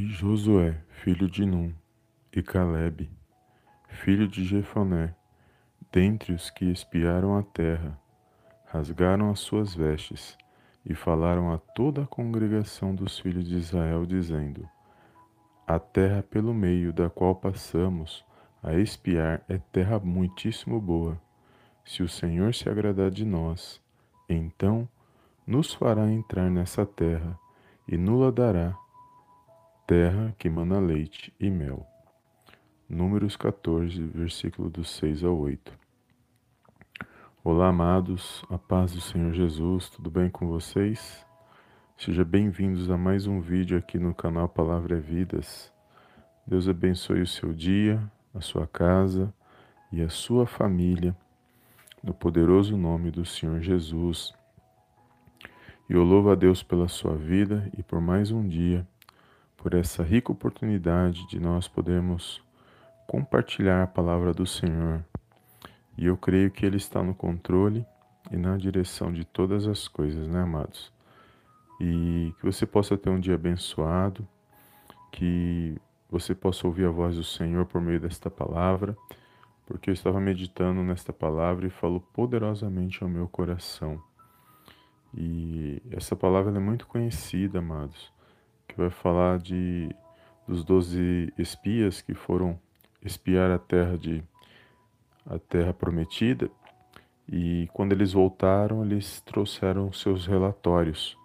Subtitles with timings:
[0.00, 1.74] E Josué, filho de Num,
[2.32, 3.10] e Caleb,
[3.88, 5.12] filho de Jefoné,
[5.90, 7.98] dentre os que espiaram a terra,
[8.66, 10.38] rasgaram as suas vestes
[10.86, 14.68] e falaram a toda a congregação dos filhos de Israel, dizendo:
[15.66, 18.24] A terra pelo meio da qual passamos
[18.62, 21.20] a espiar é terra muitíssimo boa.
[21.84, 23.82] Se o Senhor se agradar de nós,
[24.28, 24.88] então
[25.44, 27.36] nos fará entrar nessa terra
[27.88, 28.78] e nula dará
[29.88, 31.86] terra que mana leite e mel.
[32.86, 35.72] Números 14, versículo dos 6 ao 8.
[37.42, 41.24] Olá, amados, a paz do Senhor Jesus, tudo bem com vocês?
[41.96, 45.72] Sejam bem-vindos a mais um vídeo aqui no canal Palavra é Vidas.
[46.46, 47.98] Deus abençoe o seu dia,
[48.34, 49.32] a sua casa
[49.90, 51.16] e a sua família,
[52.04, 54.34] no poderoso nome do Senhor Jesus.
[55.88, 58.86] E eu louvo a Deus pela sua vida e por mais um dia
[59.58, 62.40] por essa rica oportunidade de nós podermos
[63.06, 65.04] compartilhar a palavra do Senhor.
[65.96, 67.84] E eu creio que Ele está no controle
[68.30, 70.92] e na direção de todas as coisas, né, amados?
[71.80, 74.26] E que você possa ter um dia abençoado,
[75.10, 75.76] que
[76.08, 78.96] você possa ouvir a voz do Senhor por meio desta palavra,
[79.66, 84.00] porque eu estava meditando nesta palavra e falou poderosamente ao meu coração.
[85.12, 88.16] E essa palavra é muito conhecida, amados
[88.68, 89.88] que vai falar de
[90.46, 92.58] dos doze espias que foram
[93.02, 94.22] espiar a terra de
[95.26, 96.50] a terra prometida.
[97.30, 101.16] E quando eles voltaram eles trouxeram seus relatórios.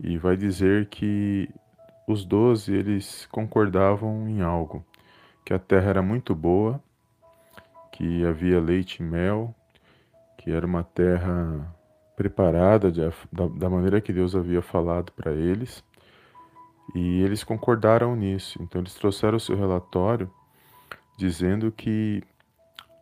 [0.00, 1.48] E vai dizer que
[2.06, 4.84] os doze eles concordavam em algo
[5.44, 6.82] que a terra era muito boa
[7.92, 9.54] que havia leite e mel
[10.38, 11.74] que era uma terra
[12.16, 13.00] preparada de,
[13.30, 15.84] da, da maneira que Deus havia falado para eles
[16.94, 18.62] e eles concordaram nisso.
[18.62, 20.30] Então eles trouxeram o seu relatório
[21.16, 22.22] dizendo que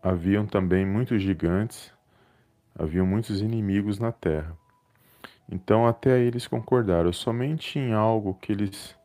[0.02, 1.92] haviam também muitos gigantes,
[2.78, 4.56] haviam muitos inimigos na terra.
[5.50, 8.96] Então até aí eles concordaram, somente em algo que eles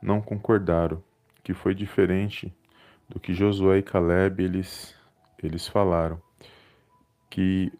[0.00, 1.02] não concordaram,
[1.42, 2.54] que foi diferente
[3.08, 4.94] do que Josué e Caleb eles,
[5.42, 6.20] eles falaram.
[7.28, 7.72] Que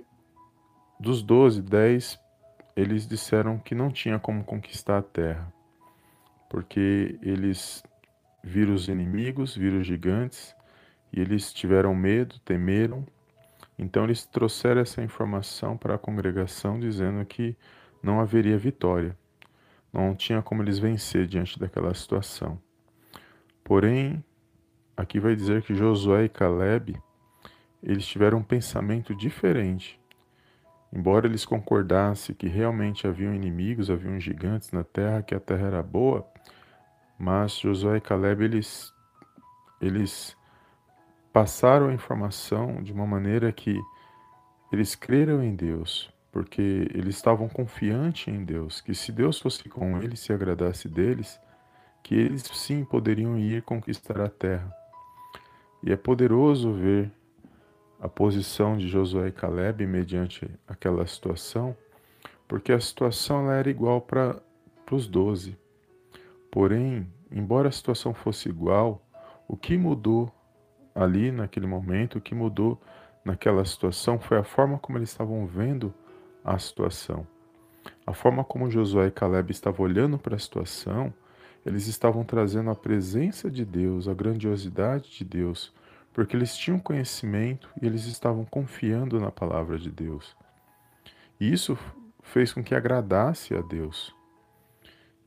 [0.99, 2.19] dos doze, dez
[2.75, 5.53] eles disseram que não tinha como conquistar a terra
[6.49, 7.83] porque eles
[8.43, 10.55] viram os inimigos, viram os gigantes,
[11.13, 13.07] e eles tiveram medo, temeram.
[13.79, 17.57] Então eles trouxeram essa informação para a congregação dizendo que
[18.03, 19.17] não haveria vitória.
[19.93, 22.61] Não tinha como eles vencer diante daquela situação.
[23.65, 24.23] Porém,
[24.97, 27.01] aqui vai dizer que Josué e Caleb,
[27.83, 29.99] eles tiveram um pensamento diferente.
[30.93, 35.83] Embora eles concordassem que realmente haviam inimigos, haviam gigantes na terra, que a terra era
[35.83, 36.27] boa,
[37.19, 38.93] mas Josué e Caleb, eles,
[39.81, 40.37] eles
[41.33, 43.79] passaram a informação de uma maneira que
[44.73, 50.01] eles creram em Deus, porque eles estavam confiantes em Deus, que se Deus fosse com
[50.01, 51.39] eles, se agradasse deles,
[52.03, 54.73] que eles sim poderiam ir conquistar a terra.
[55.83, 57.11] E é poderoso ver
[58.01, 61.77] a posição de Josué e Caleb mediante aquela situação,
[62.47, 64.41] porque a situação era igual para
[64.91, 65.59] os doze.
[66.51, 69.03] Porém, embora a situação fosse igual,
[69.47, 70.33] o que mudou
[70.95, 72.81] ali naquele momento, o que mudou
[73.25, 75.93] naquela situação foi a forma como eles estavam vendo
[76.45, 77.27] a situação.
[78.07, 81.13] A forma como Josué e Caleb estavam olhando para a situação,
[81.65, 85.73] eles estavam trazendo a presença de Deus, a grandiosidade de Deus,
[86.19, 90.37] porque eles tinham conhecimento e eles estavam confiando na palavra de Deus.
[91.39, 91.79] E isso
[92.25, 94.13] fez com que agradasse a Deus.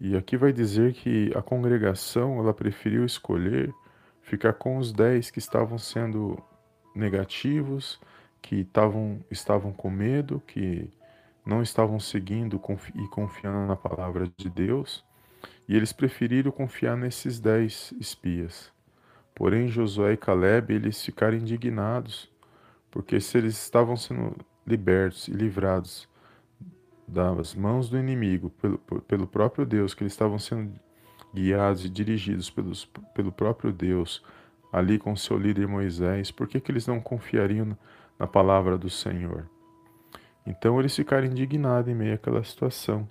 [0.02, 3.74] E aqui vai dizer que a congregação ela preferiu escolher
[4.22, 6.38] ficar com os dez que estavam sendo
[6.94, 7.98] negativos,
[8.42, 10.92] que estavam, estavam com medo, que
[11.46, 12.62] não estavam seguindo
[12.96, 15.06] e confiando na palavra de Deus,
[15.70, 18.74] e eles preferiram confiar nesses dez espias.
[19.34, 22.30] Porém, Josué e Caleb, eles ficaram indignados,
[22.90, 24.36] porque se eles estavam sendo
[24.66, 26.08] libertos e livrados
[27.08, 30.74] das mãos do inimigo, pelo, pelo próprio Deus, que eles estavam sendo
[31.34, 34.24] guiados e dirigidos pelos, pelo próprio Deus,
[34.72, 37.78] ali com seu líder Moisés, por que, que eles não confiariam
[38.18, 39.50] na palavra do Senhor?
[40.46, 43.08] Então eles ficaram indignados em meio àquela situação.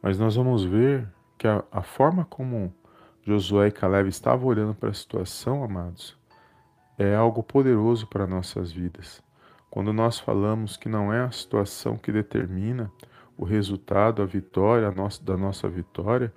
[0.00, 2.74] Mas nós vamos ver que a, a forma como
[3.24, 6.16] Josué e Caleb estavam olhando para a situação, amados,
[6.98, 9.22] é algo poderoso para nossas vidas.
[9.70, 12.90] Quando nós falamos que não é a situação que determina
[13.36, 16.32] o resultado, a vitória a nossa, da nossa vitória,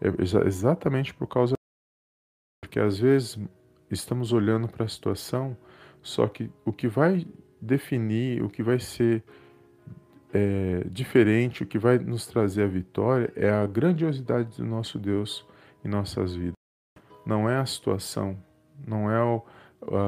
[0.00, 0.08] É
[0.46, 1.54] exatamente por causa
[2.62, 3.38] porque às vezes
[3.90, 5.56] estamos olhando para a situação,
[6.02, 7.26] só que o que vai
[7.60, 9.24] definir, o que vai ser
[10.32, 15.44] é, diferente, o que vai nos trazer a vitória é a grandiosidade do nosso Deus
[15.84, 16.54] em nossas vidas.
[17.24, 18.36] Não é a situação,
[18.86, 19.42] não é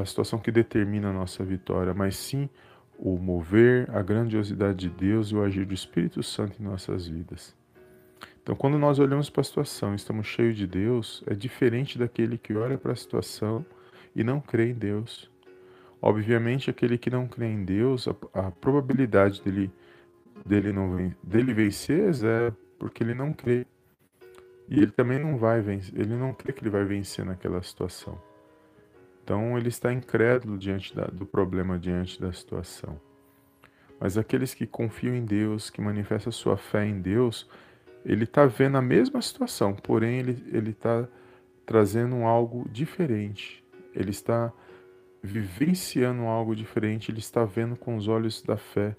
[0.00, 2.49] a situação que determina a nossa vitória, mas sim
[2.99, 7.56] o mover, a grandiosidade de Deus e o agir do Espírito Santo em nossas vidas.
[8.43, 12.37] Então, quando nós olhamos para a situação e estamos cheios de Deus, é diferente daquele
[12.37, 13.64] que olha para a situação
[14.14, 15.31] e não crê em Deus.
[16.02, 19.70] Obviamente, aquele que não crê em Deus, a, a probabilidade dele,
[20.44, 23.67] dele, não, dele vencer é zero, porque ele não crê.
[24.70, 28.17] E ele também não vai vencer, ele não crê que ele vai vencer naquela situação.
[29.25, 33.00] Então ele está incrédulo diante da, do problema, diante da situação.
[33.99, 37.50] Mas aqueles que confiam em Deus, que manifestam sua fé em Deus,
[38.05, 41.06] ele está vendo a mesma situação, porém ele está
[41.67, 43.62] trazendo algo diferente.
[43.94, 44.52] Ele está
[45.22, 48.96] vivenciando algo diferente, ele está vendo com os olhos da fé.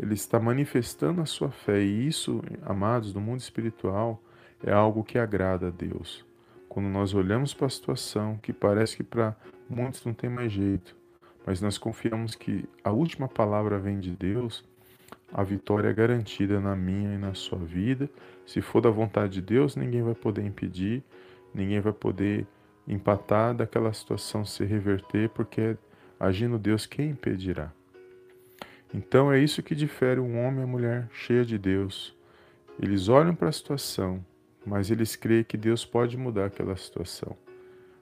[0.00, 1.82] Ele está manifestando a sua fé.
[1.82, 4.20] E isso, amados, no mundo espiritual,
[4.64, 6.24] é algo que agrada a Deus.
[6.68, 9.36] Quando nós olhamos para a situação, que parece que para
[9.68, 10.96] muitos não tem mais jeito,
[11.44, 14.64] mas nós confiamos que a última palavra vem de Deus,
[15.32, 18.08] a vitória é garantida na minha e na sua vida.
[18.46, 21.02] Se for da vontade de Deus, ninguém vai poder impedir,
[21.54, 22.46] ninguém vai poder
[22.86, 25.76] empatar daquela situação se reverter, porque
[26.18, 27.72] agindo Deus, quem impedirá?
[28.94, 32.16] Então é isso que difere um homem e a mulher cheia de Deus.
[32.80, 34.24] Eles olham para a situação,
[34.66, 37.36] mas eles creem que Deus pode mudar aquela situação.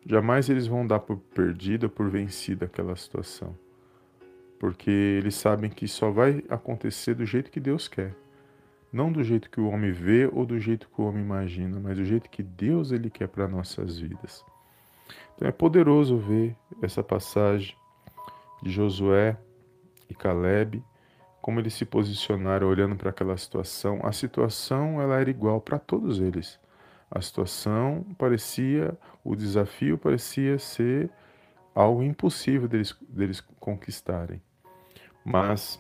[0.06, 3.54] Jamais eles vão dar por perdida, por vencida aquela situação,
[4.58, 8.14] porque eles sabem que só vai acontecer do jeito que Deus quer,
[8.92, 11.96] não do jeito que o homem vê ou do jeito que o homem imagina, mas
[11.96, 14.44] do jeito que Deus ele quer para nossas vidas.
[15.34, 17.76] Então é poderoso ver essa passagem
[18.62, 19.36] de Josué
[20.08, 20.82] e Caleb,
[21.44, 24.00] como eles se posicionaram olhando para aquela situação.
[24.02, 26.58] A situação ela era igual para todos eles.
[27.10, 31.10] A situação parecia, o desafio parecia ser
[31.74, 34.40] algo impossível deles, deles conquistarem.
[35.22, 35.78] Mas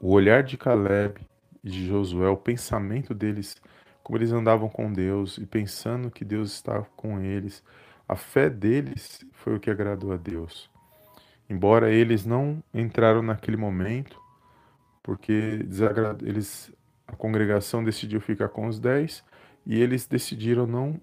[0.00, 1.26] o olhar de Caleb
[1.64, 3.60] e de Josué, o pensamento deles,
[4.00, 7.64] como eles andavam com Deus e pensando que Deus estava com eles,
[8.08, 10.70] a fé deles foi o que agradou a Deus.
[11.50, 14.24] Embora eles não entraram naquele momento,
[15.06, 15.64] porque
[16.22, 16.72] eles,
[17.06, 19.22] a congregação decidiu ficar com os dez
[19.64, 21.00] e eles decidiram não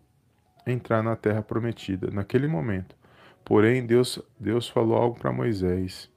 [0.68, 2.98] entrar na terra prometida naquele momento.
[3.46, 6.12] Porém, Deus, Deus falou algo para Moisés,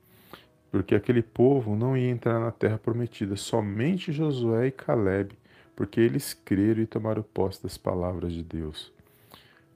[0.69, 5.39] porque aquele povo não ia entrar na terra prometida, somente Josué e Caleb,
[5.77, 8.93] porque eles creram e tomaram posse das palavras de Deus.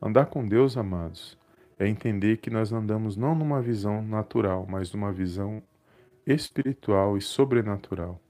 [0.03, 1.39] Andar com Deus, amados,
[1.79, 5.63] é entender que nós andamos não numa visão natural, mas numa visão
[6.27, 8.21] espiritual e sobrenatural.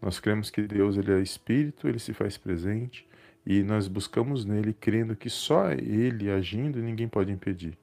[0.00, 3.06] Nós cremos que Deus ele é espírito, ele se faz presente
[3.46, 7.78] e nós buscamos nele crendo que só ele agindo ninguém pode impedir.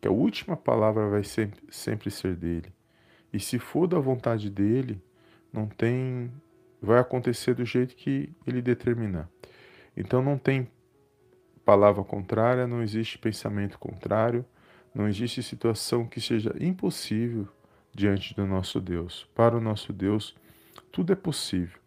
[0.00, 2.72] Que a última palavra vai sempre, sempre ser dele.
[3.32, 5.02] E se for da vontade dele,
[5.52, 6.30] não tem
[6.80, 9.28] vai acontecer do jeito que ele determinar.
[9.96, 10.68] Então não tem
[11.64, 14.44] palavra contrária, não existe pensamento contrário,
[14.94, 17.48] não existe situação que seja impossível
[17.94, 19.28] diante do nosso Deus.
[19.34, 20.34] Para o nosso Deus,
[20.90, 21.78] tudo é possível.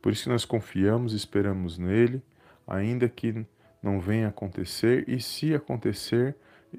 [0.00, 2.22] Por isso nós confiamos e esperamos nele,
[2.66, 3.44] ainda que
[3.82, 6.36] não venha acontecer, e se acontecer,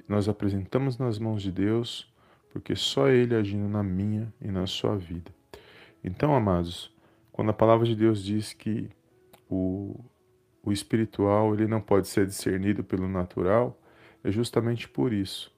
[0.08, 2.12] nós apresentamos nas mãos de Deus,
[2.52, 5.32] porque só ele agindo na minha e na sua vida.
[6.04, 6.94] Então, amados,
[7.32, 8.90] quando a palavra de Deus diz que
[9.50, 10.00] o,
[10.64, 13.80] o espiritual ele não pode ser discernido pelo natural,
[14.24, 15.54] é justamente por isso.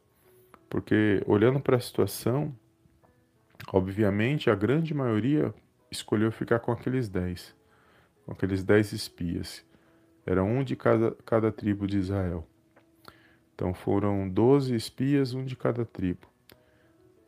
[0.70, 2.54] Porque olhando para a situação,
[3.72, 5.54] obviamente a grande maioria
[5.92, 7.56] escolheu ficar com aqueles dez,
[8.26, 9.64] com aqueles dez espias.
[10.26, 12.48] Era um de cada, cada tribo de Israel.
[13.54, 16.28] Então foram doze espias, um de cada tribo.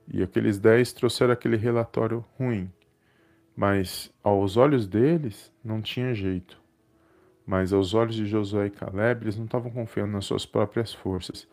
[0.08, 2.72] E aqueles dez trouxeram aquele relatório ruim.
[3.56, 6.62] Mas aos olhos deles não tinha jeito.
[7.46, 11.48] Mas aos olhos de Josué e Caleb, eles não estavam confiando nas suas próprias forças,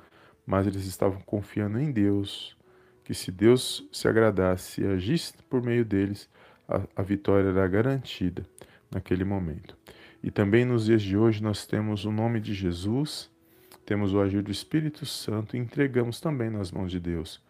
[0.46, 2.56] mas eles estavam confiando em Deus,
[3.04, 6.28] que se Deus se agradasse e agisse por meio deles,
[6.68, 8.46] a, a vitória era garantida
[8.90, 9.76] naquele momento.
[10.22, 13.30] E também nos dias de hoje nós temos o nome de Jesus,
[13.84, 17.42] temos o agir do Espírito Santo e entregamos também nas mãos de Deus.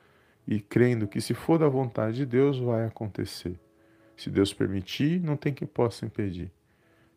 [0.46, 3.60] E crendo que se for da vontade de Deus, vai acontecer.
[4.16, 6.50] Se Deus permitir, não tem quem possa impedir.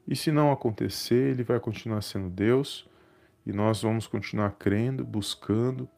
[0.07, 2.87] E se não acontecer, ele vai continuar sendo Deus
[3.45, 5.89] e nós vamos continuar crendo, buscando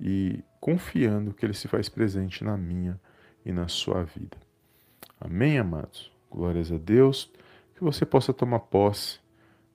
[0.00, 3.00] e confiando que ele se faz presente na minha
[3.44, 4.36] e na sua vida.
[5.20, 6.12] Amém, amados?
[6.30, 7.30] Glórias a Deus.
[7.74, 9.20] Que você possa tomar posse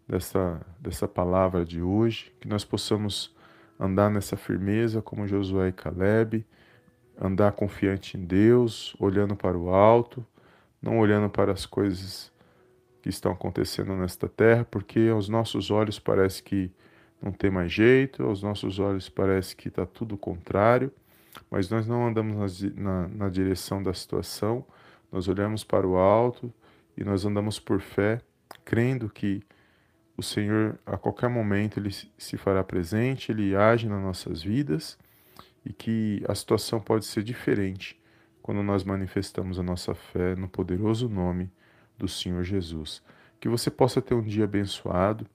[0.07, 3.35] dessa, dessa palavra de hoje, que nós possamos
[3.79, 6.45] andar nessa firmeza como Josué e Caleb,
[7.19, 10.25] andar confiante em Deus, olhando para o alto,
[10.81, 12.31] não olhando para as coisas
[13.01, 16.71] que estão acontecendo nesta terra, porque aos nossos olhos parece que
[17.23, 20.91] não tem mais jeito, aos nossos olhos parece que está tudo contrário,
[21.49, 24.65] mas nós não andamos na, na, na direção da situação,
[25.09, 26.53] nós olhamos para o alto
[26.97, 28.19] e nós andamos por fé,
[28.65, 29.41] crendo que
[30.17, 34.97] o Senhor, a qualquer momento, Ele se fará presente, Ele age nas nossas vidas
[35.65, 37.99] e que a situação pode ser diferente
[38.41, 41.49] quando nós manifestamos a nossa fé no poderoso nome
[41.97, 43.01] do Senhor Jesus.
[43.39, 45.25] Que você possa ter um dia abençoado,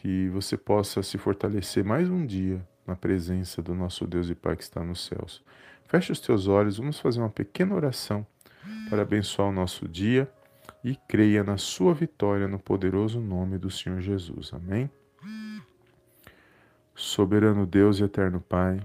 [0.00, 4.56] que você possa se fortalecer mais um dia na presença do nosso Deus e Pai
[4.56, 5.44] que está nos céus.
[5.84, 8.26] Feche os teus olhos, vamos fazer uma pequena oração
[8.88, 10.26] para abençoar o nosso dia
[10.82, 14.54] e creia na sua vitória no poderoso nome do Senhor Jesus.
[14.54, 14.90] Amém?
[16.94, 18.80] Soberano Deus e eterno Pai,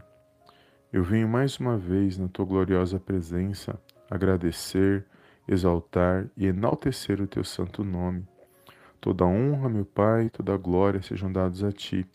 [0.92, 3.80] eu venho mais uma vez na tua gloriosa presença
[4.12, 5.06] agradecer,
[5.48, 8.28] exaltar e enaltecer o teu santo nome.
[9.06, 12.08] Toda honra, meu Pai, toda glória sejam dados a ti,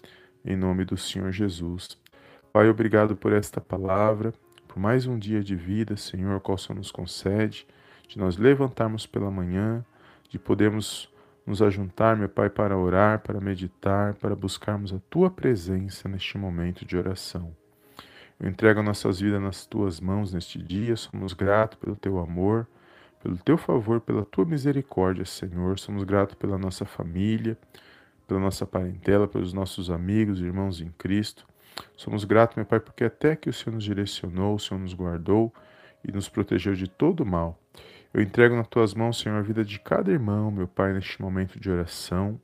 [0.45, 1.97] em nome do Senhor Jesus.
[2.53, 4.35] Pai, obrigado por esta palavra,
[4.67, 7.65] por mais um dia de vida, Senhor, qual Senhor nos concede
[8.09, 9.85] de nós levantarmos pela manhã,
[10.29, 11.09] de podermos
[11.47, 16.85] nos ajuntar, meu Pai, para orar, para meditar, para buscarmos a Tua presença neste momento
[16.85, 17.55] de oração.
[18.41, 22.67] Eu entrego nossas vidas nas Tuas mãos neste dia, somos gratos pelo Teu amor,
[23.23, 25.79] pelo Teu favor, pela Tua misericórdia, Senhor.
[25.79, 27.57] Somos gratos pela nossa família,
[28.27, 31.47] pela nossa parentela, pelos nossos amigos, irmãos em Cristo.
[31.97, 35.53] Somos gratos, meu Pai, porque até que o Senhor nos direcionou, o Senhor nos guardou
[36.07, 37.59] e nos protegeu de todo mal.
[38.13, 41.61] Eu entrego nas tuas mãos, Senhor, a vida de cada irmão, meu Pai, neste momento
[41.61, 42.41] de oração.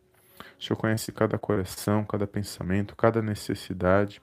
[0.59, 4.23] O Senhor conhece cada coração, cada pensamento, cada necessidade.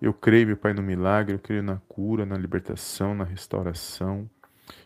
[0.00, 4.28] Eu creio, meu Pai, no milagre, eu creio na cura, na libertação, na restauração.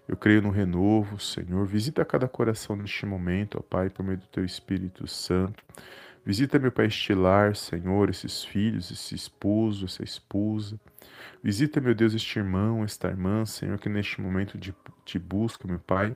[0.08, 1.66] Eu creio no renovo, Senhor.
[1.66, 5.62] Visita cada coração neste momento, ó Pai, por meio do Teu Espírito Santo.
[6.24, 10.78] Visita, meu Pai, estilar, Senhor, esses filhos, esse esposo, essa esposa.
[11.42, 14.58] Visita, meu Deus, este irmão, esta irmã, Senhor, que neste momento
[15.04, 16.14] te busca, meu Pai,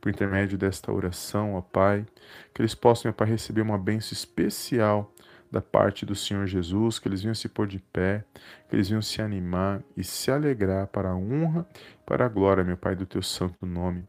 [0.00, 2.04] por intermédio desta oração, ó Pai,
[2.52, 5.12] que eles possam, meu Pai, receber uma bênção especial
[5.50, 8.24] da parte do Senhor Jesus, que eles venham se pôr de pé,
[8.68, 11.66] que eles venham se animar e se alegrar para a honra,
[12.04, 14.04] para a glória, meu Pai, do teu santo nome.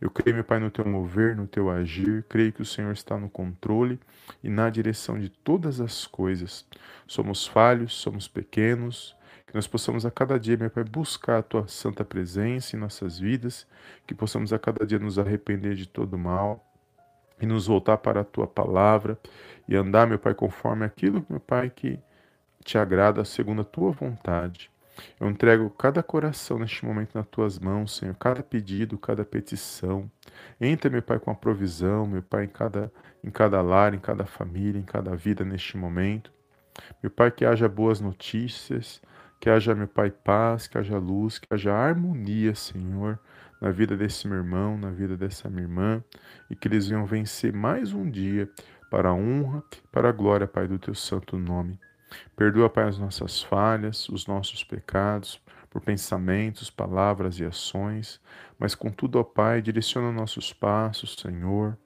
[0.00, 2.24] Eu creio, meu Pai, no teu mover, no teu agir.
[2.28, 3.98] Creio que o Senhor está no controle
[4.42, 6.66] e na direção de todas as coisas.
[7.06, 9.16] Somos falhos, somos pequenos.
[9.46, 13.18] Que nós possamos a cada dia, meu Pai, buscar a tua santa presença em nossas
[13.18, 13.66] vidas.
[14.06, 16.69] Que possamos a cada dia nos arrepender de todo mal
[17.40, 19.18] e nos voltar para a tua palavra
[19.68, 21.98] e andar, meu Pai, conforme aquilo, meu Pai, que
[22.64, 24.70] te agrada, segundo a tua vontade.
[25.18, 30.10] Eu entrego cada coração neste momento nas tuas mãos, Senhor, cada pedido, cada petição.
[30.60, 32.92] Entra, meu Pai, com a provisão, meu Pai, em cada,
[33.24, 36.30] em cada lar, em cada família, em cada vida neste momento.
[37.02, 39.00] Meu Pai, que haja boas notícias,
[39.40, 43.18] que haja, meu Pai, paz, que haja luz, que haja harmonia, Senhor,
[43.58, 46.04] na vida desse meu irmão, na vida dessa minha irmã,
[46.50, 48.50] e que eles venham vencer mais um dia
[48.90, 51.80] para a honra, para a glória, Pai, do teu santo nome.
[52.36, 58.20] Perdoa, Pai, as nossas falhas, os nossos pecados, por pensamentos, palavras e ações,
[58.58, 61.78] mas contudo, ó Pai, direciona nossos passos, Senhor.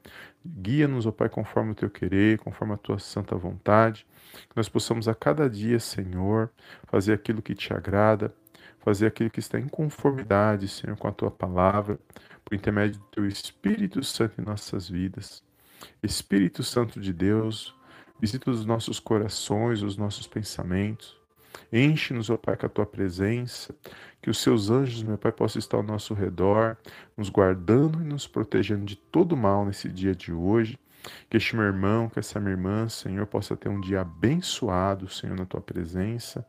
[0.46, 5.08] Guia-nos, ó Pai, conforme o teu querer, conforme a tua santa vontade, que nós possamos
[5.08, 6.50] a cada dia, Senhor,
[6.86, 8.34] fazer aquilo que te agrada,
[8.80, 11.98] fazer aquilo que está em conformidade, Senhor, com a tua palavra,
[12.44, 15.42] por intermédio do teu Espírito Santo em nossas vidas.
[16.02, 17.74] Espírito Santo de Deus,
[18.20, 21.16] Visita os nossos corações, os nossos pensamentos.
[21.72, 23.74] Enche-nos, ó Pai, com a tua presença,
[24.22, 26.76] que os seus anjos, meu Pai, possam estar ao nosso redor,
[27.16, 30.78] nos guardando e nos protegendo de todo mal nesse dia de hoje.
[31.28, 35.36] Que este meu irmão, que essa minha irmã, Senhor, possa ter um dia abençoado, Senhor,
[35.36, 36.46] na tua presença.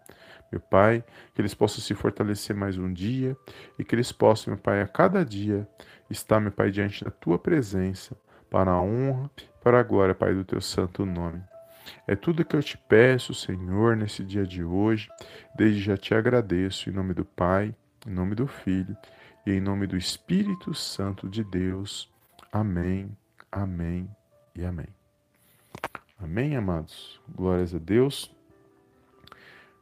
[0.52, 3.36] Meu Pai, que eles possam se fortalecer mais um dia
[3.78, 5.68] e que eles possam, meu Pai, a cada dia
[6.10, 8.16] estar, meu Pai, diante da tua presença,
[8.50, 9.30] para a honra,
[9.62, 11.42] para a glória, Pai, do teu santo nome.
[12.08, 15.10] É tudo que eu te peço, Senhor, nesse dia de hoje.
[15.56, 17.76] Desde já te agradeço, em nome do Pai,
[18.06, 18.96] em nome do Filho
[19.46, 22.12] e em nome do Espírito Santo de Deus.
[22.52, 23.16] Amém,
[23.52, 24.10] amém
[24.56, 24.88] e amém.
[26.18, 27.20] Amém, amados?
[27.28, 28.34] Glórias a Deus.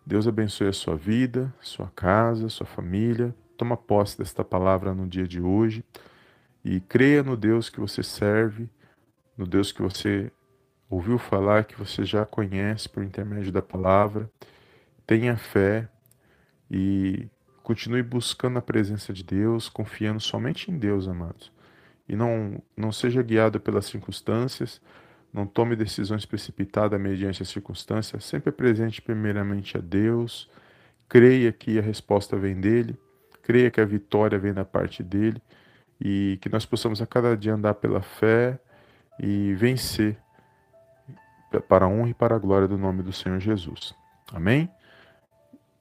[0.05, 3.33] Deus abençoe a sua vida, sua casa, sua família.
[3.55, 5.83] Toma posse desta palavra no dia de hoje
[6.65, 8.69] e creia no Deus que você serve,
[9.37, 10.31] no Deus que você
[10.93, 14.29] ouviu falar, que você já conhece por intermédio da palavra.
[15.07, 15.87] Tenha fé
[16.69, 17.27] e
[17.63, 21.51] continue buscando a presença de Deus, confiando somente em Deus, amados.
[22.07, 24.81] E não, não seja guiado pelas circunstâncias,
[25.33, 30.47] não tome decisões precipitadas mediante as circunstâncias, sempre presente primeiramente a Deus,
[31.09, 32.95] creia que a resposta vem dele,
[33.41, 35.41] creia que a vitória vem da parte dele
[35.99, 38.59] e que nós possamos a cada dia andar pela fé
[39.19, 40.17] e vencer
[41.59, 43.93] para a honra e para a glória do nome do Senhor Jesus.
[44.31, 44.69] Amém?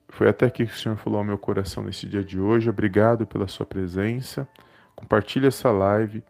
[0.08, 2.68] Foi até aqui que o Senhor falou ao meu coração nesse dia de hoje.
[2.68, 4.46] Obrigado pela sua presença.
[4.94, 6.22] Compartilhe essa live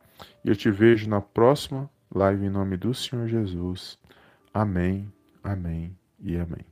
[0.44, 3.99] e eu te vejo na próxima live em nome do Senhor Jesus.
[4.54, 6.72] Amém, amém e amém.